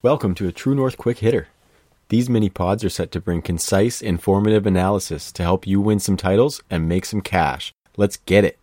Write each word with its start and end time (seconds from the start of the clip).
Welcome 0.00 0.36
to 0.36 0.46
a 0.46 0.52
True 0.52 0.76
North 0.76 0.96
Quick 0.96 1.18
Hitter. 1.18 1.48
These 2.08 2.30
mini 2.30 2.48
pods 2.48 2.84
are 2.84 2.88
set 2.88 3.10
to 3.10 3.20
bring 3.20 3.42
concise, 3.42 4.00
informative 4.00 4.64
analysis 4.64 5.32
to 5.32 5.42
help 5.42 5.66
you 5.66 5.80
win 5.80 5.98
some 5.98 6.16
titles 6.16 6.62
and 6.70 6.88
make 6.88 7.04
some 7.04 7.20
cash. 7.20 7.72
Let's 7.96 8.16
get 8.18 8.44
it. 8.44 8.60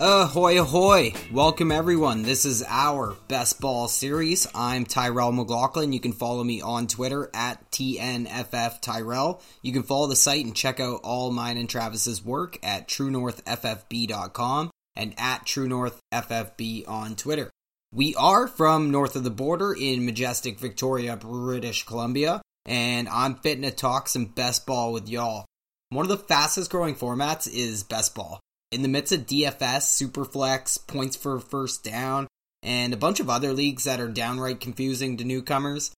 Ahoy, 0.00 0.60
ahoy! 0.60 1.12
Welcome 1.32 1.72
everyone. 1.72 2.22
This 2.22 2.44
is 2.44 2.62
our 2.68 3.16
best 3.26 3.60
ball 3.60 3.88
series. 3.88 4.46
I'm 4.54 4.84
Tyrell 4.84 5.32
McLaughlin. 5.32 5.92
You 5.92 5.98
can 5.98 6.12
follow 6.12 6.44
me 6.44 6.60
on 6.60 6.86
Twitter 6.86 7.28
at 7.34 7.68
TNFF 7.72 8.80
Tyrell. 8.80 9.42
You 9.60 9.72
can 9.72 9.82
follow 9.82 10.06
the 10.06 10.14
site 10.14 10.44
and 10.44 10.54
check 10.54 10.78
out 10.78 11.00
all 11.02 11.32
mine 11.32 11.56
and 11.56 11.68
Travis's 11.68 12.24
work 12.24 12.60
at 12.62 12.86
TrueNorthFFB.com 12.86 14.70
and 14.94 15.14
at 15.18 15.44
TrueNorthFFB 15.44 16.88
on 16.88 17.16
Twitter. 17.16 17.50
We 17.92 18.14
are 18.14 18.46
from 18.46 18.92
north 18.92 19.16
of 19.16 19.24
the 19.24 19.30
border 19.30 19.74
in 19.74 20.06
majestic 20.06 20.60
Victoria, 20.60 21.16
British 21.16 21.84
Columbia, 21.84 22.40
and 22.66 23.08
I'm 23.08 23.34
fitting 23.34 23.62
to 23.62 23.72
talk 23.72 24.06
some 24.06 24.26
best 24.26 24.64
ball 24.64 24.92
with 24.92 25.08
y'all. 25.08 25.44
One 25.88 26.04
of 26.04 26.08
the 26.08 26.24
fastest 26.24 26.70
growing 26.70 26.94
formats 26.94 27.52
is 27.52 27.82
best 27.82 28.14
ball 28.14 28.38
in 28.70 28.82
the 28.82 28.88
midst 28.88 29.12
of 29.12 29.26
DFS, 29.26 29.58
Superflex, 29.58 30.86
points 30.86 31.16
for 31.16 31.40
first 31.40 31.84
down, 31.84 32.26
and 32.62 32.92
a 32.92 32.98
bunch 32.98 33.20
of 33.20 33.30
other 33.30 33.52
leagues 33.52 33.84
that 33.84 34.00
are 34.00 34.08
downright 34.08 34.60
confusing 34.60 35.16
to 35.16 35.24
newcomers, 35.24 35.92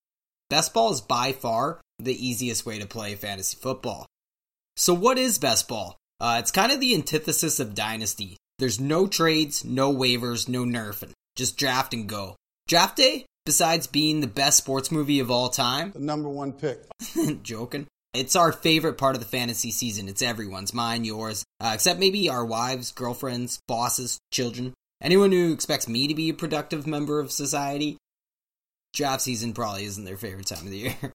best 0.48 0.72
ball 0.72 0.92
is 0.92 1.00
by 1.00 1.32
far 1.32 1.80
the 1.98 2.26
easiest 2.26 2.66
way 2.66 2.78
to 2.78 2.86
play 2.86 3.14
fantasy 3.14 3.56
football. 3.60 4.06
So, 4.76 4.94
what 4.94 5.18
is 5.18 5.38
best 5.38 5.68
ball? 5.68 5.96
Uh, 6.20 6.36
it's 6.38 6.50
kind 6.50 6.70
of 6.70 6.80
the 6.80 6.94
antithesis 6.94 7.60
of 7.60 7.74
dynasty. 7.74 8.36
There's 8.58 8.78
no 8.78 9.06
trades, 9.06 9.64
no 9.64 9.92
waivers, 9.92 10.48
no 10.48 10.64
nerfing. 10.64 11.12
Just 11.34 11.56
draft 11.56 11.94
and 11.94 12.08
go. 12.08 12.36
Draft 12.68 12.96
day, 12.96 13.24
besides 13.46 13.86
being 13.86 14.20
the 14.20 14.26
best 14.26 14.58
sports 14.58 14.90
movie 14.90 15.20
of 15.20 15.30
all 15.30 15.48
time, 15.48 15.92
the 15.92 15.98
number 15.98 16.28
one 16.28 16.52
pick. 16.52 16.82
joking. 17.42 17.86
It's 18.12 18.36
our 18.36 18.52
favorite 18.52 18.98
part 18.98 19.14
of 19.14 19.20
the 19.20 19.28
fantasy 19.28 19.70
season. 19.70 20.08
It's 20.08 20.20
everyone's, 20.20 20.74
mine, 20.74 21.04
yours, 21.04 21.44
uh, 21.60 21.72
except 21.74 22.00
maybe 22.00 22.28
our 22.28 22.44
wives, 22.44 22.92
girlfriends, 22.92 23.60
bosses, 23.68 24.18
children. 24.30 24.74
Anyone 25.02 25.32
who 25.32 25.52
expects 25.52 25.88
me 25.88 26.08
to 26.08 26.14
be 26.14 26.30
a 26.30 26.34
productive 26.34 26.86
member 26.86 27.20
of 27.20 27.32
society, 27.32 27.96
draft 28.94 29.22
season 29.22 29.52
probably 29.52 29.84
isn't 29.84 30.04
their 30.04 30.16
favorite 30.16 30.46
time 30.46 30.66
of 30.66 30.70
the 30.70 30.78
year. 30.78 30.96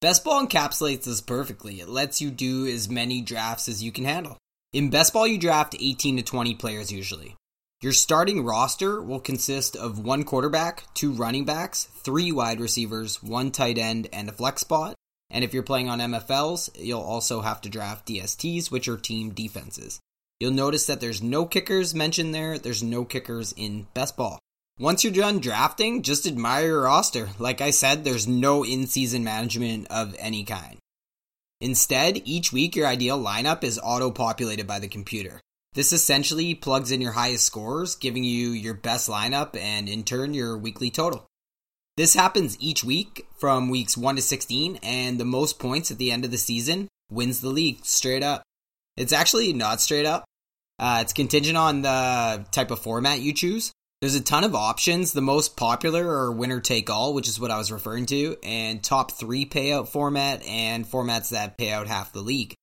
Best 0.00 0.24
Ball 0.24 0.46
encapsulates 0.46 1.04
this 1.04 1.20
perfectly. 1.20 1.80
It 1.80 1.88
lets 1.88 2.20
you 2.20 2.30
do 2.30 2.66
as 2.66 2.88
many 2.88 3.20
drafts 3.20 3.68
as 3.68 3.82
you 3.82 3.92
can 3.92 4.04
handle. 4.04 4.36
In 4.72 4.90
Best 4.90 5.12
Ball, 5.12 5.28
you 5.28 5.38
draft 5.38 5.76
18 5.78 6.16
to 6.16 6.22
20 6.22 6.54
players 6.56 6.90
usually. 6.90 7.36
Your 7.82 7.92
starting 7.92 8.44
roster 8.44 9.02
will 9.02 9.20
consist 9.20 9.76
of 9.76 9.98
one 9.98 10.24
quarterback, 10.24 10.84
two 10.94 11.12
running 11.12 11.44
backs, 11.44 11.84
three 11.84 12.32
wide 12.32 12.60
receivers, 12.60 13.22
one 13.22 13.50
tight 13.50 13.78
end, 13.78 14.08
and 14.12 14.28
a 14.28 14.32
flex 14.32 14.62
spot. 14.62 14.94
And 15.32 15.42
if 15.42 15.54
you're 15.54 15.62
playing 15.64 15.88
on 15.88 15.98
MFLs, 15.98 16.70
you'll 16.78 17.00
also 17.00 17.40
have 17.40 17.62
to 17.62 17.70
draft 17.70 18.06
DSTs, 18.06 18.70
which 18.70 18.86
are 18.86 18.98
team 18.98 19.30
defenses. 19.30 19.98
You'll 20.38 20.52
notice 20.52 20.86
that 20.86 21.00
there's 21.00 21.22
no 21.22 21.46
kickers 21.46 21.94
mentioned 21.94 22.34
there, 22.34 22.58
there's 22.58 22.82
no 22.82 23.04
kickers 23.04 23.52
in 23.56 23.86
best 23.94 24.16
ball. 24.16 24.38
Once 24.78 25.04
you're 25.04 25.12
done 25.12 25.38
drafting, 25.38 26.02
just 26.02 26.26
admire 26.26 26.66
your 26.66 26.82
roster. 26.82 27.30
Like 27.38 27.60
I 27.60 27.70
said, 27.70 28.04
there's 28.04 28.28
no 28.28 28.64
in 28.64 28.86
season 28.86 29.24
management 29.24 29.86
of 29.90 30.14
any 30.18 30.44
kind. 30.44 30.78
Instead, 31.60 32.20
each 32.24 32.52
week 32.52 32.74
your 32.74 32.86
ideal 32.86 33.22
lineup 33.22 33.62
is 33.62 33.80
auto 33.82 34.10
populated 34.10 34.66
by 34.66 34.80
the 34.80 34.88
computer. 34.88 35.40
This 35.74 35.92
essentially 35.92 36.54
plugs 36.54 36.90
in 36.90 37.00
your 37.00 37.12
highest 37.12 37.44
scores, 37.44 37.94
giving 37.94 38.24
you 38.24 38.50
your 38.50 38.74
best 38.74 39.08
lineup 39.08 39.56
and 39.56 39.88
in 39.88 40.04
turn 40.04 40.34
your 40.34 40.58
weekly 40.58 40.90
total. 40.90 41.26
This 42.02 42.14
happens 42.14 42.56
each 42.58 42.82
week 42.82 43.28
from 43.36 43.68
weeks 43.68 43.96
1 43.96 44.16
to 44.16 44.22
16, 44.22 44.80
and 44.82 45.20
the 45.20 45.24
most 45.24 45.60
points 45.60 45.92
at 45.92 45.98
the 45.98 46.10
end 46.10 46.24
of 46.24 46.32
the 46.32 46.36
season 46.36 46.88
wins 47.08 47.40
the 47.40 47.48
league 47.48 47.84
straight 47.84 48.24
up. 48.24 48.42
It's 48.96 49.12
actually 49.12 49.52
not 49.52 49.80
straight 49.80 50.04
up. 50.04 50.24
Uh, 50.80 50.98
it's 51.02 51.12
contingent 51.12 51.56
on 51.56 51.82
the 51.82 52.44
type 52.50 52.72
of 52.72 52.80
format 52.80 53.20
you 53.20 53.32
choose. 53.32 53.70
There's 54.00 54.16
a 54.16 54.20
ton 54.20 54.42
of 54.42 54.56
options. 54.56 55.12
The 55.12 55.20
most 55.20 55.56
popular 55.56 56.04
are 56.04 56.32
winner 56.32 56.58
take 56.58 56.90
all, 56.90 57.14
which 57.14 57.28
is 57.28 57.38
what 57.38 57.52
I 57.52 57.58
was 57.58 57.70
referring 57.70 58.06
to, 58.06 58.36
and 58.42 58.82
top 58.82 59.12
three 59.12 59.46
payout 59.46 59.86
format 59.86 60.44
and 60.44 60.84
formats 60.84 61.28
that 61.28 61.56
pay 61.56 61.70
out 61.70 61.86
half 61.86 62.12
the 62.12 62.20
league. 62.20 62.56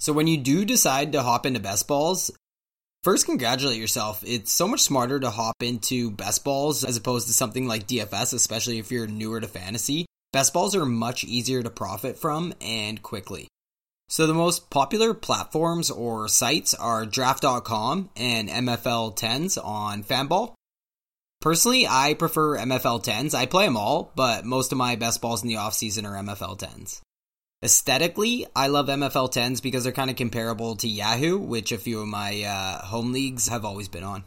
So 0.00 0.12
when 0.12 0.26
you 0.26 0.36
do 0.36 0.66
decide 0.66 1.12
to 1.12 1.22
hop 1.22 1.46
into 1.46 1.60
best 1.60 1.88
balls, 1.88 2.30
First, 3.04 3.26
congratulate 3.26 3.80
yourself. 3.80 4.22
It's 4.24 4.52
so 4.52 4.68
much 4.68 4.80
smarter 4.80 5.18
to 5.18 5.30
hop 5.30 5.56
into 5.60 6.12
best 6.12 6.44
balls 6.44 6.84
as 6.84 6.96
opposed 6.96 7.26
to 7.26 7.32
something 7.32 7.66
like 7.66 7.88
DFS, 7.88 8.32
especially 8.32 8.78
if 8.78 8.92
you're 8.92 9.08
newer 9.08 9.40
to 9.40 9.48
fantasy. 9.48 10.06
Best 10.32 10.52
balls 10.52 10.76
are 10.76 10.86
much 10.86 11.24
easier 11.24 11.64
to 11.64 11.70
profit 11.70 12.16
from 12.16 12.54
and 12.60 13.02
quickly. 13.02 13.48
So, 14.08 14.28
the 14.28 14.34
most 14.34 14.70
popular 14.70 15.14
platforms 15.14 15.90
or 15.90 16.28
sites 16.28 16.74
are 16.74 17.04
draft.com 17.04 18.10
and 18.14 18.48
MFL 18.48 19.16
10s 19.16 19.58
on 19.62 20.04
Fanball. 20.04 20.54
Personally, 21.40 21.88
I 21.88 22.14
prefer 22.14 22.58
MFL 22.58 23.04
10s. 23.04 23.34
I 23.34 23.46
play 23.46 23.64
them 23.64 23.76
all, 23.76 24.12
but 24.14 24.44
most 24.44 24.70
of 24.70 24.78
my 24.78 24.94
best 24.94 25.20
balls 25.20 25.42
in 25.42 25.48
the 25.48 25.56
offseason 25.56 26.04
are 26.04 26.22
MFL 26.22 26.56
10s. 26.56 27.00
Aesthetically, 27.64 28.44
I 28.56 28.66
love 28.66 28.88
MFL 28.88 29.32
10s 29.32 29.62
because 29.62 29.84
they're 29.84 29.92
kind 29.92 30.10
of 30.10 30.16
comparable 30.16 30.74
to 30.76 30.88
Yahoo, 30.88 31.38
which 31.38 31.70
a 31.70 31.78
few 31.78 32.00
of 32.00 32.08
my 32.08 32.42
uh, 32.42 32.84
home 32.84 33.12
leagues 33.12 33.46
have 33.46 33.64
always 33.64 33.86
been 33.86 34.02
on. 34.02 34.24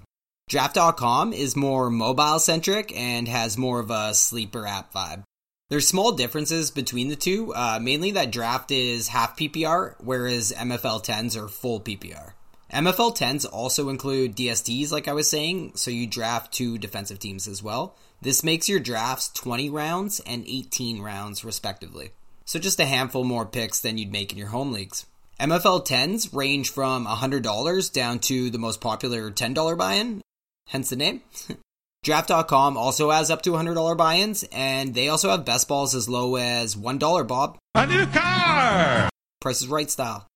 Draft.com 0.47 1.33
is 1.33 1.53
more 1.53 1.89
mobile 1.89 2.39
centric 2.39 2.95
and 2.95 3.27
has 3.27 3.57
more 3.57 3.81
of 3.81 3.91
a 3.91 4.13
sleeper 4.13 4.65
app 4.65 4.93
vibe. 4.93 5.23
There's 5.69 5.85
small 5.85 6.13
differences 6.13 6.71
between 6.71 7.09
the 7.09 7.17
two, 7.17 7.53
uh, 7.53 7.77
mainly 7.81 8.11
that 8.11 8.31
draft 8.31 8.71
is 8.71 9.09
half 9.09 9.35
PPR, 9.35 9.95
whereas 9.99 10.53
MFL 10.53 11.03
10s 11.03 11.35
are 11.35 11.49
full 11.49 11.81
PPR. 11.81 12.33
MFL 12.71 13.17
10s 13.17 13.45
also 13.51 13.89
include 13.89 14.37
DSTs, 14.37 14.91
like 14.91 15.09
I 15.09 15.13
was 15.13 15.29
saying, 15.29 15.73
so 15.75 15.91
you 15.91 16.07
draft 16.07 16.53
two 16.53 16.77
defensive 16.77 17.19
teams 17.19 17.49
as 17.49 17.61
well. 17.61 17.97
This 18.21 18.45
makes 18.45 18.69
your 18.69 18.79
drafts 18.79 19.27
20 19.33 19.69
rounds 19.69 20.21
and 20.21 20.45
18 20.47 21.01
rounds, 21.01 21.43
respectively 21.43 22.11
so 22.45 22.59
just 22.59 22.79
a 22.79 22.85
handful 22.85 23.23
more 23.23 23.45
picks 23.45 23.79
than 23.79 23.97
you'd 23.97 24.11
make 24.11 24.31
in 24.31 24.37
your 24.37 24.47
home 24.47 24.71
leagues. 24.71 25.05
MFL 25.39 25.85
10s 25.85 26.33
range 26.33 26.69
from 26.69 27.05
$100 27.05 27.91
down 27.91 28.19
to 28.19 28.49
the 28.49 28.57
most 28.57 28.79
popular 28.79 29.29
$10 29.29 29.77
buy 29.77 29.95
in, 29.95 30.21
hence 30.67 30.89
the 30.89 30.95
name. 30.95 31.21
Draft.com 32.03 32.77
also 32.77 33.09
has 33.09 33.31
up 33.31 33.41
to 33.41 33.51
$100 33.51 33.97
buy 33.97 34.17
ins, 34.17 34.43
and 34.51 34.93
they 34.93 35.09
also 35.09 35.31
have 35.31 35.43
best 35.43 35.67
balls 35.67 35.95
as 35.95 36.07
low 36.07 36.35
as 36.35 36.75
$1, 36.75 37.27
Bob. 37.27 37.57
A 37.73 37.87
new 37.87 38.05
car! 38.05 39.09
Price 39.41 39.61
is 39.61 39.67
right 39.67 39.89
style. 39.89 40.27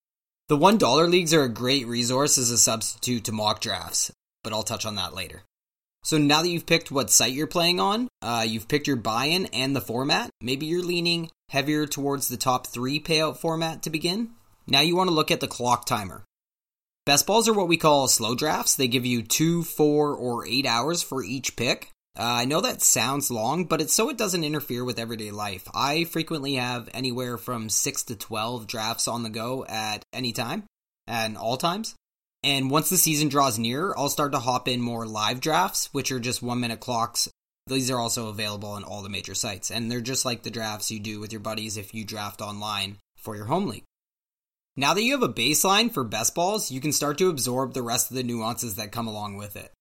The 0.48 0.58
$1 0.58 1.08
leagues 1.08 1.32
are 1.32 1.44
a 1.44 1.48
great 1.48 1.86
resource 1.86 2.38
as 2.38 2.50
a 2.50 2.58
substitute 2.58 3.24
to 3.24 3.32
mock 3.32 3.60
drafts, 3.60 4.10
but 4.42 4.52
I'll 4.52 4.64
touch 4.64 4.84
on 4.84 4.96
that 4.96 5.14
later. 5.14 5.42
So 6.02 6.18
now 6.18 6.42
that 6.42 6.48
you've 6.48 6.66
picked 6.66 6.90
what 6.90 7.10
site 7.10 7.32
you're 7.32 7.46
playing 7.46 7.78
on, 7.78 8.08
uh, 8.22 8.44
you've 8.46 8.68
picked 8.68 8.86
your 8.86 8.96
buy-in 8.96 9.46
and 9.46 9.76
the 9.76 9.80
format. 9.80 10.30
Maybe 10.40 10.66
you're 10.66 10.82
leaning 10.82 11.30
heavier 11.50 11.86
towards 11.86 12.28
the 12.28 12.36
top 12.36 12.66
three 12.66 13.00
payout 13.00 13.36
format 13.36 13.82
to 13.82 13.90
begin. 13.90 14.30
Now 14.66 14.80
you 14.80 14.96
want 14.96 15.08
to 15.08 15.14
look 15.14 15.30
at 15.30 15.40
the 15.40 15.48
clock 15.48 15.84
timer. 15.84 16.24
Best 17.06 17.26
balls 17.26 17.48
are 17.48 17.54
what 17.54 17.68
we 17.68 17.76
call 17.76 18.08
slow 18.08 18.34
drafts. 18.34 18.76
They 18.76 18.88
give 18.88 19.04
you 19.04 19.22
two, 19.22 19.62
four, 19.62 20.14
or 20.14 20.46
eight 20.46 20.66
hours 20.66 21.02
for 21.02 21.24
each 21.24 21.56
pick. 21.56 21.90
Uh, 22.18 22.22
I 22.22 22.44
know 22.44 22.60
that 22.60 22.82
sounds 22.82 23.30
long, 23.30 23.64
but 23.64 23.80
it's 23.80 23.94
so 23.94 24.10
it 24.10 24.18
doesn't 24.18 24.44
interfere 24.44 24.84
with 24.84 24.98
everyday 24.98 25.30
life. 25.30 25.66
I 25.74 26.04
frequently 26.04 26.54
have 26.54 26.88
anywhere 26.92 27.38
from 27.38 27.68
six 27.68 28.04
to 28.04 28.16
12 28.16 28.66
drafts 28.66 29.08
on 29.08 29.22
the 29.22 29.30
go 29.30 29.64
at 29.66 30.02
any 30.12 30.32
time 30.32 30.64
and 31.06 31.36
all 31.36 31.56
times. 31.56 31.94
And 32.42 32.70
once 32.70 32.88
the 32.88 32.96
season 32.96 33.28
draws 33.28 33.58
near, 33.58 33.94
I'll 33.96 34.08
start 34.08 34.32
to 34.32 34.38
hop 34.38 34.66
in 34.66 34.80
more 34.80 35.06
live 35.06 35.40
drafts, 35.40 35.92
which 35.92 36.10
are 36.10 36.20
just 36.20 36.42
one 36.42 36.60
minute 36.60 36.80
clocks. 36.80 37.28
These 37.66 37.90
are 37.90 37.98
also 37.98 38.28
available 38.28 38.70
on 38.70 38.82
all 38.82 39.02
the 39.02 39.08
major 39.08 39.34
sites, 39.34 39.70
and 39.70 39.90
they're 39.90 40.00
just 40.00 40.24
like 40.24 40.42
the 40.42 40.50
drafts 40.50 40.90
you 40.90 40.98
do 40.98 41.20
with 41.20 41.32
your 41.32 41.40
buddies 41.40 41.76
if 41.76 41.94
you 41.94 42.04
draft 42.04 42.40
online 42.40 42.96
for 43.16 43.36
your 43.36 43.44
home 43.44 43.66
league. 43.66 43.84
Now 44.76 44.94
that 44.94 45.02
you 45.02 45.12
have 45.12 45.22
a 45.22 45.32
baseline 45.32 45.92
for 45.92 46.02
best 46.02 46.34
balls, 46.34 46.70
you 46.70 46.80
can 46.80 46.92
start 46.92 47.18
to 47.18 47.28
absorb 47.28 47.74
the 47.74 47.82
rest 47.82 48.10
of 48.10 48.16
the 48.16 48.22
nuances 48.22 48.76
that 48.76 48.92
come 48.92 49.06
along 49.06 49.36
with 49.36 49.56
it. 49.56 49.72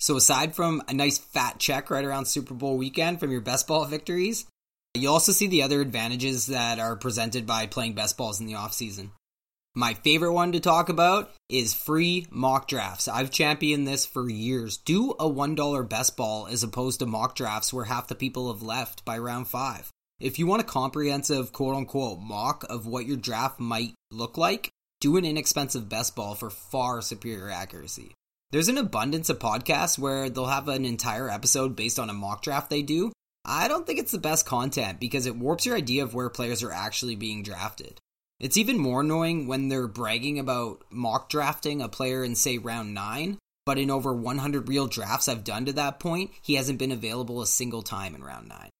So, 0.00 0.16
aside 0.16 0.56
from 0.56 0.82
a 0.88 0.94
nice 0.94 1.18
fat 1.18 1.58
check 1.58 1.90
right 1.90 2.04
around 2.04 2.24
Super 2.24 2.54
Bowl 2.54 2.76
weekend 2.76 3.20
from 3.20 3.30
your 3.30 3.42
best 3.42 3.68
ball 3.68 3.84
victories, 3.84 4.46
you 4.94 5.08
also 5.08 5.30
see 5.30 5.46
the 5.46 5.62
other 5.62 5.80
advantages 5.80 6.46
that 6.46 6.78
are 6.78 6.96
presented 6.96 7.46
by 7.46 7.66
playing 7.66 7.94
best 7.94 8.16
balls 8.16 8.40
in 8.40 8.46
the 8.46 8.54
offseason. 8.54 9.10
My 9.76 9.94
favorite 9.94 10.32
one 10.32 10.50
to 10.52 10.60
talk 10.60 10.88
about 10.88 11.30
is 11.48 11.74
free 11.74 12.26
mock 12.28 12.66
drafts. 12.66 13.06
I've 13.06 13.30
championed 13.30 13.86
this 13.86 14.04
for 14.04 14.28
years. 14.28 14.78
Do 14.78 15.12
a 15.12 15.30
$1 15.30 15.88
best 15.88 16.16
ball 16.16 16.48
as 16.48 16.64
opposed 16.64 16.98
to 16.98 17.06
mock 17.06 17.36
drafts 17.36 17.72
where 17.72 17.84
half 17.84 18.08
the 18.08 18.16
people 18.16 18.52
have 18.52 18.62
left 18.62 19.04
by 19.04 19.16
round 19.18 19.46
five. 19.46 19.88
If 20.18 20.40
you 20.40 20.46
want 20.48 20.62
a 20.62 20.64
comprehensive 20.64 21.52
quote 21.52 21.76
unquote 21.76 22.18
mock 22.18 22.64
of 22.68 22.86
what 22.86 23.06
your 23.06 23.16
draft 23.16 23.60
might 23.60 23.94
look 24.10 24.36
like, 24.36 24.70
do 25.00 25.16
an 25.16 25.24
inexpensive 25.24 25.88
best 25.88 26.16
ball 26.16 26.34
for 26.34 26.50
far 26.50 27.00
superior 27.00 27.48
accuracy. 27.48 28.12
There's 28.50 28.68
an 28.68 28.76
abundance 28.76 29.30
of 29.30 29.38
podcasts 29.38 29.96
where 29.96 30.28
they'll 30.28 30.46
have 30.46 30.68
an 30.68 30.84
entire 30.84 31.30
episode 31.30 31.76
based 31.76 32.00
on 32.00 32.10
a 32.10 32.14
mock 32.14 32.42
draft 32.42 32.70
they 32.70 32.82
do. 32.82 33.12
I 33.44 33.68
don't 33.68 33.86
think 33.86 34.00
it's 34.00 34.12
the 34.12 34.18
best 34.18 34.46
content 34.46 34.98
because 34.98 35.26
it 35.26 35.36
warps 35.36 35.64
your 35.64 35.76
idea 35.76 36.02
of 36.02 36.12
where 36.12 36.28
players 36.28 36.64
are 36.64 36.72
actually 36.72 37.14
being 37.14 37.44
drafted. 37.44 38.00
It's 38.40 38.56
even 38.56 38.78
more 38.78 39.02
annoying 39.02 39.46
when 39.46 39.68
they're 39.68 39.86
bragging 39.86 40.38
about 40.38 40.82
mock 40.90 41.28
drafting 41.28 41.82
a 41.82 41.88
player 41.88 42.24
in, 42.24 42.34
say, 42.34 42.56
round 42.56 42.94
9, 42.94 43.38
but 43.66 43.78
in 43.78 43.90
over 43.90 44.14
100 44.14 44.66
real 44.66 44.86
drafts 44.86 45.28
I've 45.28 45.44
done 45.44 45.66
to 45.66 45.74
that 45.74 46.00
point, 46.00 46.30
he 46.40 46.54
hasn't 46.54 46.78
been 46.78 46.90
available 46.90 47.42
a 47.42 47.46
single 47.46 47.82
time 47.82 48.14
in 48.14 48.24
round 48.24 48.48
9. 48.48 48.70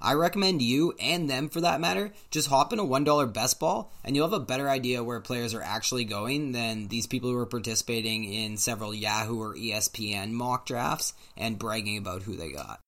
I 0.00 0.12
recommend 0.12 0.62
you 0.62 0.94
and 1.00 1.28
them 1.28 1.48
for 1.48 1.60
that 1.62 1.80
matter 1.80 2.12
just 2.30 2.48
hop 2.48 2.72
in 2.72 2.78
a 2.78 2.84
$1 2.84 3.32
best 3.32 3.58
ball 3.58 3.92
and 4.04 4.14
you'll 4.14 4.30
have 4.30 4.40
a 4.40 4.44
better 4.44 4.68
idea 4.68 5.02
where 5.02 5.20
players 5.20 5.54
are 5.54 5.62
actually 5.62 6.04
going 6.04 6.52
than 6.52 6.86
these 6.86 7.08
people 7.08 7.30
who 7.30 7.36
are 7.36 7.46
participating 7.46 8.24
in 8.24 8.58
several 8.58 8.94
Yahoo 8.94 9.40
or 9.40 9.56
ESPN 9.56 10.30
mock 10.30 10.66
drafts 10.66 11.14
and 11.36 11.58
bragging 11.58 11.98
about 11.98 12.22
who 12.22 12.36
they 12.36 12.52
got. 12.52 12.78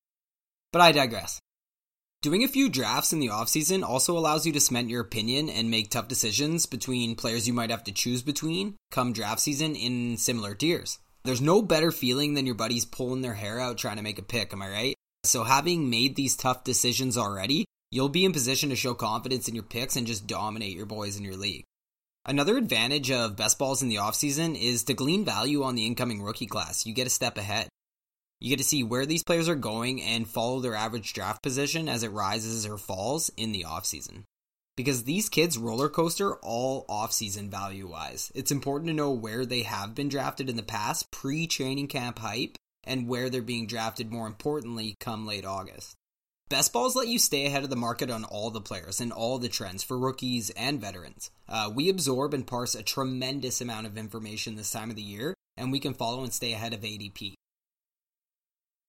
But 0.73 0.83
I 0.83 0.93
digress. 0.93 1.41
Doing 2.23 2.45
a 2.45 2.49
few 2.49 2.69
drafts 2.69 3.15
in 3.15 3.19
the 3.19 3.29
offseason 3.29 3.83
also 3.83 4.19
allows 4.19 4.45
you 4.45 4.53
to 4.53 4.61
cement 4.61 4.91
your 4.91 5.01
opinion 5.01 5.49
and 5.49 5.71
make 5.71 5.89
tough 5.89 6.07
decisions 6.07 6.67
between 6.67 7.17
players 7.17 7.49
you 7.49 7.55
might 7.55 7.71
have 7.71 7.85
to 7.85 7.93
choose 7.93 8.21
between 8.21 8.77
come 8.91 9.15
draft 9.15 9.41
season 9.41 9.75
in 9.75 10.19
similar 10.19 10.55
tiers. 10.55 10.99
There's 11.25 11.41
no 11.41 11.63
better 11.63 11.91
feeling 11.91 12.35
than 12.35 12.45
your 12.45 12.55
buddies 12.55 12.85
pulling 12.85 13.23
their 13.23 13.33
hair 13.33 13.59
out 13.59 13.79
trying 13.79 13.97
to 13.97 14.03
make 14.03 14.19
a 14.19 14.23
pick, 14.23 14.53
am 14.53 14.61
I 14.61 14.69
right? 14.69 14.95
So, 15.25 15.45
having 15.45 15.89
made 15.89 16.15
these 16.15 16.37
tough 16.37 16.63
decisions 16.63 17.17
already, 17.17 17.65
you'll 17.91 18.11
be 18.11 18.27
in 18.27 18.35
position 18.35 18.69
to 18.69 18.77
show 18.77 18.93
confidence 18.93 19.49
in 19.49 19.55
your 19.55 19.65
picks 19.65 19.97
and 19.97 20.07
just 20.07 20.27
dominate 20.27 20.77
your 20.77 20.85
boys 20.85 21.17
in 21.17 21.25
your 21.25 21.37
league. 21.37 21.65
Another 22.27 22.59
advantage 22.59 23.11
of 23.11 23.37
best 23.37 23.59
balls 23.59 23.81
in 23.81 23.89
the 23.89 23.97
offseason 23.97 24.61
is 24.61 24.85
to 24.85 24.93
glean 24.93 25.25
value 25.25 25.63
on 25.63 25.75
the 25.75 25.87
incoming 25.87 26.21
rookie 26.21 26.47
class. 26.47 26.85
You 26.85 26.93
get 26.93 27.07
a 27.07 27.11
step 27.11 27.39
ahead. 27.39 27.71
You 28.41 28.49
get 28.49 28.57
to 28.57 28.65
see 28.65 28.83
where 28.83 29.05
these 29.05 29.23
players 29.23 29.51
are 29.51 29.55
going 29.55 30.03
and 30.03 30.27
follow 30.27 30.61
their 30.61 30.75
average 30.75 31.13
draft 31.13 31.43
position 31.43 31.91
as 31.91 32.03
it 32.03 32.11
rises 32.11 32.65
or 32.67 32.79
falls 32.79 33.31
in 33.37 33.53
the 33.53 33.67
offseason. 33.69 34.25
Because 34.79 35.05
these 35.05 35.29
kids 35.29 35.59
roller 35.59 35.91
coaster 35.91 36.37
all 36.37 36.87
offseason 36.87 37.51
value 37.51 37.87
wise. 37.87 38.33
It's 38.35 38.51
important 38.51 38.89
to 38.89 38.95
know 38.95 39.11
where 39.11 39.45
they 39.45 39.63
have 39.63 39.95
been 39.95 40.09
drafted 40.09 40.49
in 40.49 40.57
the 40.57 40.63
past, 40.63 41.11
pre 41.11 41.47
training 41.47 41.89
camp 41.89 42.19
hype, 42.19 42.57
and 42.83 43.07
where 43.07 43.29
they're 43.29 43.43
being 43.43 43.67
drafted 43.67 44.11
more 44.11 44.27
importantly 44.27 44.97
come 45.01 45.27
late 45.27 45.45
August. 45.45 45.95
Best 46.49 46.73
balls 46.73 46.97
let 46.97 47.09
you 47.09 47.19
stay 47.19 47.45
ahead 47.45 47.63
of 47.63 47.71
the 47.71 47.77
market 47.77 48.11
on 48.11 48.25
all 48.25 48.51
the 48.51 48.61
players 48.61 49.03
and 49.03 49.13
all 49.13 49.39
the 49.39 49.51
trends 49.51 49.85
for 49.85 49.99
rookies 49.99 50.51
and 50.57 50.81
veterans. 50.81 51.31
Uh, 51.47 51.71
we 51.73 51.91
absorb 51.91 52.33
and 52.33 52.47
parse 52.47 52.75
a 52.75 52.83
tremendous 52.83 53.61
amount 53.61 53.87
of 53.87 53.99
information 53.99 54.57
this 54.57 54.73
time 54.73 54.89
of 54.89 54.97
the 54.97 55.03
year, 55.03 55.35
and 55.59 55.71
we 55.71 55.79
can 55.79 55.93
follow 55.93 56.23
and 56.23 56.33
stay 56.33 56.53
ahead 56.55 56.73
of 56.73 56.81
ADP. 56.81 57.35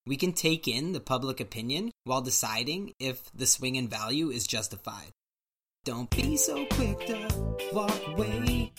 We 0.05 0.17
can 0.17 0.33
take 0.33 0.67
in 0.67 0.93
the 0.93 0.99
public 0.99 1.39
opinion 1.39 1.91
while 2.05 2.21
deciding 2.21 2.93
if 2.99 3.31
the 3.35 3.45
swing 3.45 3.75
in 3.75 3.87
value 3.87 4.29
is 4.29 4.47
justified. 4.47 5.11
Don't 5.85 6.09
be 6.09 6.37
so 6.37 6.65
quick 6.65 7.05
to 7.07 7.27
walk 7.71 8.07
away. 8.07 8.73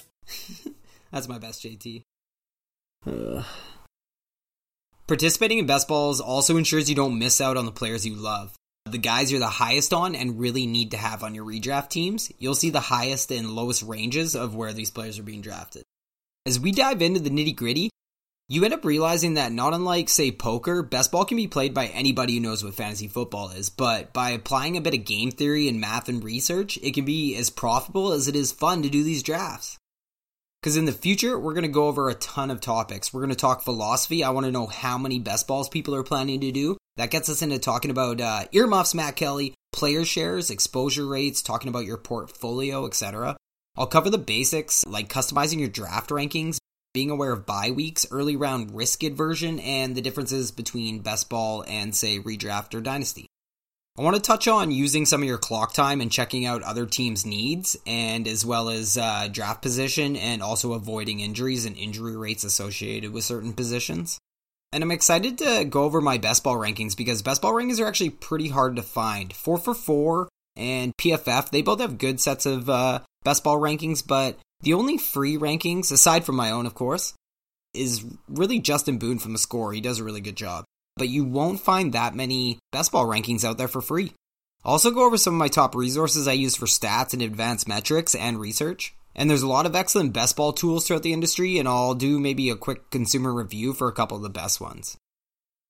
That's 1.12 1.28
my 1.28 1.38
best 1.38 1.62
JT. 1.62 2.02
Uh. 3.06 3.42
Participating 5.08 5.58
in 5.58 5.66
best 5.66 5.88
balls 5.88 6.20
also 6.20 6.56
ensures 6.56 6.88
you 6.88 6.94
don't 6.94 7.18
miss 7.18 7.40
out 7.40 7.56
on 7.56 7.66
the 7.66 7.72
players 7.72 8.06
you 8.06 8.14
love. 8.14 8.54
The 8.86 8.98
guys 8.98 9.30
you're 9.30 9.40
the 9.40 9.46
highest 9.46 9.92
on 9.92 10.14
and 10.14 10.40
really 10.40 10.66
need 10.66 10.92
to 10.92 10.96
have 10.96 11.22
on 11.22 11.34
your 11.34 11.44
redraft 11.44 11.90
teams, 11.90 12.32
you'll 12.38 12.54
see 12.54 12.70
the 12.70 12.80
highest 12.80 13.30
and 13.30 13.50
lowest 13.50 13.82
ranges 13.82 14.34
of 14.34 14.54
where 14.54 14.72
these 14.72 14.90
players 14.90 15.18
are 15.18 15.24
being 15.24 15.40
drafted. 15.40 15.82
As 16.46 16.58
we 16.58 16.72
dive 16.72 17.02
into 17.02 17.20
the 17.20 17.30
nitty 17.30 17.54
gritty, 17.54 17.90
you 18.52 18.64
end 18.64 18.74
up 18.74 18.84
realizing 18.84 19.34
that 19.34 19.50
not 19.50 19.72
unlike, 19.72 20.10
say, 20.10 20.30
poker, 20.30 20.82
best 20.82 21.10
ball 21.10 21.24
can 21.24 21.38
be 21.38 21.46
played 21.46 21.72
by 21.72 21.86
anybody 21.86 22.34
who 22.34 22.40
knows 22.40 22.62
what 22.62 22.74
fantasy 22.74 23.08
football 23.08 23.48
is, 23.48 23.70
but 23.70 24.12
by 24.12 24.30
applying 24.30 24.76
a 24.76 24.82
bit 24.82 24.92
of 24.92 25.06
game 25.06 25.30
theory 25.30 25.68
and 25.68 25.80
math 25.80 26.10
and 26.10 26.22
research, 26.22 26.78
it 26.82 26.92
can 26.92 27.06
be 27.06 27.34
as 27.36 27.48
profitable 27.48 28.12
as 28.12 28.28
it 28.28 28.36
is 28.36 28.52
fun 28.52 28.82
to 28.82 28.90
do 28.90 29.02
these 29.02 29.22
drafts. 29.22 29.78
Because 30.60 30.76
in 30.76 30.84
the 30.84 30.92
future, 30.92 31.38
we're 31.38 31.54
going 31.54 31.62
to 31.62 31.68
go 31.68 31.88
over 31.88 32.10
a 32.10 32.14
ton 32.14 32.50
of 32.50 32.60
topics. 32.60 33.10
We're 33.10 33.22
going 33.22 33.30
to 33.30 33.36
talk 33.36 33.62
philosophy. 33.62 34.22
I 34.22 34.30
want 34.30 34.44
to 34.44 34.52
know 34.52 34.66
how 34.66 34.98
many 34.98 35.18
best 35.18 35.48
balls 35.48 35.70
people 35.70 35.94
are 35.94 36.02
planning 36.02 36.40
to 36.42 36.52
do. 36.52 36.76
That 36.98 37.10
gets 37.10 37.30
us 37.30 37.40
into 37.40 37.58
talking 37.58 37.90
about 37.90 38.20
uh, 38.20 38.44
earmuffs, 38.52 38.94
Matt 38.94 39.16
Kelly, 39.16 39.54
player 39.72 40.04
shares, 40.04 40.50
exposure 40.50 41.06
rates, 41.06 41.40
talking 41.40 41.70
about 41.70 41.86
your 41.86 41.96
portfolio, 41.96 42.84
etc. 42.86 43.34
I'll 43.76 43.86
cover 43.86 44.10
the 44.10 44.18
basics 44.18 44.84
like 44.86 45.08
customizing 45.08 45.58
your 45.58 45.70
draft 45.70 46.10
rankings, 46.10 46.58
being 46.92 47.10
aware 47.10 47.32
of 47.32 47.46
bye 47.46 47.70
weeks, 47.70 48.06
early 48.10 48.36
round 48.36 48.74
risk 48.74 49.02
aversion, 49.02 49.58
and 49.60 49.94
the 49.94 50.02
differences 50.02 50.50
between 50.50 51.00
best 51.00 51.28
ball 51.28 51.64
and, 51.66 51.94
say, 51.94 52.18
redraft 52.18 52.74
or 52.74 52.80
dynasty. 52.80 53.26
I 53.98 54.02
want 54.02 54.16
to 54.16 54.22
touch 54.22 54.48
on 54.48 54.70
using 54.70 55.04
some 55.04 55.20
of 55.20 55.28
your 55.28 55.36
clock 55.36 55.74
time 55.74 56.00
and 56.00 56.10
checking 56.10 56.46
out 56.46 56.62
other 56.62 56.86
teams' 56.86 57.26
needs, 57.26 57.76
and 57.86 58.26
as 58.26 58.44
well 58.44 58.70
as 58.70 58.96
uh, 58.96 59.28
draft 59.30 59.60
position, 59.60 60.16
and 60.16 60.42
also 60.42 60.72
avoiding 60.72 61.20
injuries 61.20 61.66
and 61.66 61.76
injury 61.76 62.16
rates 62.16 62.42
associated 62.42 63.12
with 63.12 63.24
certain 63.24 63.52
positions. 63.52 64.18
And 64.72 64.82
I'm 64.82 64.90
excited 64.90 65.36
to 65.38 65.66
go 65.66 65.84
over 65.84 66.00
my 66.00 66.16
best 66.16 66.42
ball 66.42 66.56
rankings 66.56 66.96
because 66.96 67.20
best 67.20 67.42
ball 67.42 67.52
rankings 67.52 67.78
are 67.78 67.86
actually 67.86 68.10
pretty 68.10 68.48
hard 68.48 68.76
to 68.76 68.82
find. 68.82 69.30
4 69.34 69.58
for 69.58 69.74
4 69.74 70.28
and 70.56 70.96
PFF, 70.96 71.50
they 71.50 71.60
both 71.60 71.80
have 71.80 71.98
good 71.98 72.18
sets 72.18 72.46
of 72.46 72.70
uh, 72.70 73.00
best 73.24 73.44
ball 73.44 73.58
rankings, 73.58 74.06
but 74.06 74.38
the 74.62 74.74
only 74.74 74.98
free 74.98 75.36
rankings, 75.36 75.92
aside 75.92 76.24
from 76.24 76.36
my 76.36 76.50
own, 76.50 76.66
of 76.66 76.74
course, 76.74 77.14
is 77.74 78.04
really 78.28 78.58
Justin 78.58 78.98
Boone 78.98 79.18
from 79.18 79.32
the 79.32 79.38
score. 79.38 79.72
He 79.72 79.80
does 79.80 79.98
a 79.98 80.04
really 80.04 80.20
good 80.20 80.36
job 80.36 80.64
but 80.96 81.08
you 81.08 81.24
won't 81.24 81.60
find 81.60 81.92
that 81.92 82.14
many 82.14 82.58
best 82.70 82.92
ball 82.92 83.06
rankings 83.06 83.44
out 83.44 83.58
there 83.58 83.68
for 83.68 83.80
free. 83.80 84.12
I'll 84.64 84.72
also 84.72 84.90
go 84.90 85.06
over 85.06 85.16
some 85.16 85.34
of 85.34 85.38
my 85.38 85.48
top 85.48 85.74
resources 85.74 86.28
I 86.28 86.32
use 86.32 86.54
for 86.54 86.66
stats 86.66 87.12
and 87.12 87.22
advanced 87.22 87.66
metrics 87.66 88.14
and 88.14 88.38
research. 88.38 88.94
And 89.14 89.28
there's 89.28 89.42
a 89.42 89.48
lot 89.48 89.66
of 89.66 89.74
excellent 89.74 90.12
best 90.12 90.36
ball 90.36 90.52
tools 90.52 90.86
throughout 90.86 91.02
the 91.02 91.12
industry, 91.12 91.58
and 91.58 91.68
I'll 91.68 91.94
do 91.94 92.18
maybe 92.18 92.48
a 92.48 92.56
quick 92.56 92.90
consumer 92.90 93.32
review 93.32 93.72
for 93.72 93.88
a 93.88 93.92
couple 93.92 94.16
of 94.16 94.22
the 94.22 94.30
best 94.30 94.60
ones. 94.60 94.96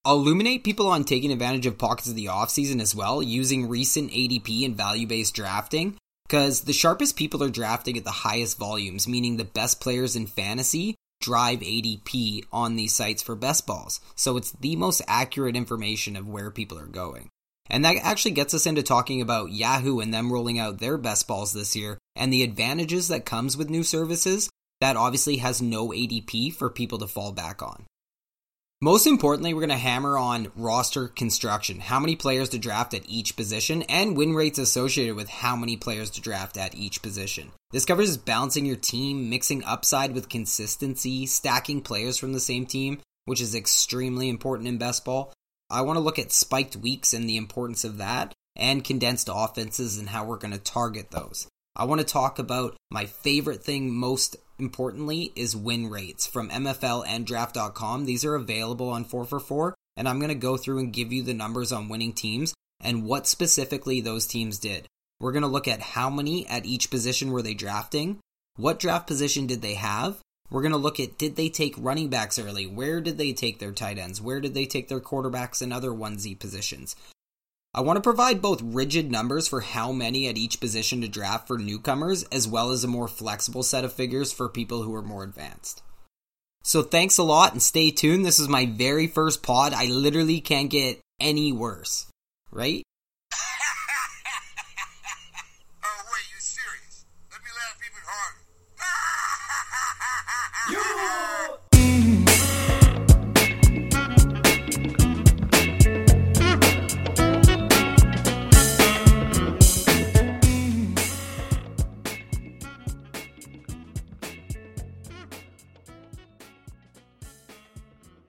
I'll 0.05 0.17
illuminate 0.17 0.63
people 0.63 0.87
on 0.87 1.03
taking 1.03 1.31
advantage 1.31 1.65
of 1.65 1.77
pockets 1.77 2.09
of 2.09 2.15
the 2.15 2.25
offseason 2.25 2.79
as 2.81 2.95
well, 2.95 3.23
using 3.23 3.67
recent 3.67 4.11
ADP 4.11 4.65
and 4.65 4.77
value 4.77 5.07
based 5.07 5.33
drafting, 5.33 5.97
because 6.33 6.61
the 6.61 6.73
sharpest 6.73 7.15
people 7.15 7.43
are 7.43 7.49
drafting 7.51 7.95
at 7.95 8.03
the 8.03 8.09
highest 8.09 8.57
volumes, 8.57 9.07
meaning 9.07 9.37
the 9.37 9.43
best 9.43 9.79
players 9.79 10.15
in 10.15 10.25
fantasy 10.25 10.95
drive 11.21 11.59
ADP 11.59 12.43
on 12.51 12.75
these 12.75 12.95
sites 12.95 13.21
for 13.21 13.35
best 13.35 13.67
balls. 13.67 14.01
So 14.15 14.35
it's 14.35 14.51
the 14.53 14.75
most 14.75 15.03
accurate 15.07 15.55
information 15.55 16.15
of 16.15 16.27
where 16.27 16.49
people 16.49 16.79
are 16.79 16.87
going. 16.87 17.29
And 17.69 17.85
that 17.85 17.97
actually 17.97 18.31
gets 18.31 18.55
us 18.55 18.65
into 18.65 18.81
talking 18.81 19.21
about 19.21 19.51
Yahoo 19.51 19.99
and 19.99 20.11
them 20.11 20.33
rolling 20.33 20.57
out 20.57 20.79
their 20.79 20.97
best 20.97 21.27
balls 21.27 21.53
this 21.53 21.75
year 21.75 21.99
and 22.15 22.33
the 22.33 22.41
advantages 22.41 23.09
that 23.09 23.25
comes 23.27 23.55
with 23.55 23.69
new 23.69 23.83
services 23.83 24.49
that 24.81 24.97
obviously 24.97 25.37
has 25.37 25.61
no 25.61 25.89
ADP 25.89 26.55
for 26.55 26.71
people 26.71 26.97
to 26.97 27.07
fall 27.07 27.31
back 27.31 27.61
on. 27.61 27.85
Most 28.83 29.07
importantly, 29.07 29.53
we're 29.53 29.61
going 29.61 29.69
to 29.69 29.77
hammer 29.77 30.17
on 30.17 30.51
roster 30.57 31.07
construction, 31.07 31.79
how 31.79 32.01
many 32.01 32.17
players 32.17 32.49
to 32.49 32.59
draft 32.59 32.93
at 32.93 33.07
each 33.07 33.37
position, 33.37 33.83
and 33.83 34.17
win 34.17 34.33
rates 34.33 34.59
associated 34.59 35.15
with 35.15 35.29
how 35.29 35.55
many 35.55 35.77
players 35.77 36.09
to 36.09 36.21
draft 36.21 36.57
at 36.57 36.75
each 36.75 37.01
position. 37.01 37.53
This 37.71 37.85
covers 37.85 38.17
balancing 38.17 38.65
your 38.65 38.75
team, 38.75 39.29
mixing 39.29 39.63
upside 39.63 40.13
with 40.13 40.27
consistency, 40.27 41.25
stacking 41.25 41.79
players 41.79 42.17
from 42.17 42.33
the 42.33 42.41
same 42.41 42.65
team, 42.65 42.99
which 43.23 43.39
is 43.39 43.55
extremely 43.55 44.27
important 44.27 44.67
in 44.67 44.77
best 44.77 45.05
ball. 45.05 45.31
I 45.69 45.79
want 45.83 45.95
to 45.95 46.03
look 46.03 46.19
at 46.19 46.33
spiked 46.33 46.75
weeks 46.75 47.13
and 47.13 47.29
the 47.29 47.37
importance 47.37 47.85
of 47.85 47.99
that, 47.99 48.33
and 48.53 48.83
condensed 48.83 49.29
offenses 49.33 49.97
and 49.97 50.09
how 50.09 50.25
we're 50.25 50.35
going 50.35 50.51
to 50.51 50.59
target 50.59 51.09
those. 51.09 51.47
I 51.75 51.85
want 51.85 52.01
to 52.01 52.05
talk 52.05 52.37
about 52.37 52.75
my 52.91 53.05
favorite 53.05 53.63
thing 53.63 53.95
most 53.95 54.35
importantly 54.59 55.31
is 55.35 55.55
win 55.55 55.89
rates 55.89 56.27
from 56.27 56.49
MFL 56.49 57.03
and 57.07 57.25
draft.com. 57.25 58.05
These 58.05 58.23
are 58.25 58.35
available 58.35 58.89
on 58.89 59.05
4 59.05 59.25
for 59.25 59.39
4 59.39 59.73
and 59.97 60.07
I'm 60.07 60.19
going 60.19 60.29
to 60.29 60.35
go 60.35 60.55
through 60.55 60.79
and 60.79 60.93
give 60.93 61.11
you 61.11 61.23
the 61.23 61.33
numbers 61.33 61.71
on 61.71 61.89
winning 61.89 62.13
teams 62.13 62.53
and 62.79 63.05
what 63.05 63.27
specifically 63.27 64.01
those 64.01 64.27
teams 64.27 64.59
did. 64.59 64.87
We're 65.19 65.31
going 65.31 65.43
to 65.43 65.47
look 65.47 65.67
at 65.67 65.81
how 65.81 66.09
many 66.09 66.47
at 66.47 66.65
each 66.65 66.91
position 66.91 67.31
were 67.31 67.41
they 67.41 67.53
drafting, 67.55 68.19
what 68.55 68.79
draft 68.79 69.07
position 69.07 69.47
did 69.47 69.61
they 69.61 69.73
have, 69.75 70.19
we're 70.51 70.61
going 70.61 70.73
to 70.73 70.77
look 70.77 70.99
at 70.99 71.17
did 71.17 71.35
they 71.35 71.49
take 71.49 71.73
running 71.77 72.09
backs 72.09 72.37
early? 72.37 72.67
Where 72.67 73.01
did 73.01 73.17
they 73.17 73.33
take 73.33 73.57
their 73.57 73.71
tight 73.71 73.97
ends? 73.97 74.21
Where 74.21 74.39
did 74.39 74.53
they 74.53 74.67
take 74.67 74.87
their 74.87 74.99
quarterbacks 74.99 75.63
and 75.63 75.73
other 75.73 75.89
onesie 75.89 76.37
positions? 76.37 76.95
I 77.75 77.81
want 77.81 77.97
to 77.97 78.01
provide 78.01 78.41
both 78.41 78.61
rigid 78.61 79.11
numbers 79.11 79.47
for 79.47 79.61
how 79.61 79.91
many 79.91 80.27
at 80.27 80.37
each 80.37 80.59
position 80.59 81.01
to 81.01 81.07
draft 81.07 81.47
for 81.47 81.57
newcomers, 81.57 82.23
as 82.31 82.47
well 82.47 82.69
as 82.69 82.83
a 82.83 82.87
more 82.87 83.07
flexible 83.07 83.63
set 83.63 83.83
of 83.83 83.91
figures 83.91 84.31
for 84.31 84.47
people 84.47 84.83
who 84.83 84.93
are 84.93 85.01
more 85.01 85.23
advanced. 85.23 85.81
So 86.61 86.83
thanks 86.83 87.17
a 87.17 87.23
lot 87.23 87.51
and 87.51 87.61
stay 87.61 87.89
tuned. 87.89 88.25
This 88.25 88.39
is 88.39 88.47
my 88.47 88.67
very 88.67 89.07
first 89.07 89.41
pod. 89.41 89.73
I 89.73 89.85
literally 89.85 90.39
can't 90.39 90.69
get 90.69 91.01
any 91.19 91.51
worse, 91.51 92.05
right? 92.51 92.83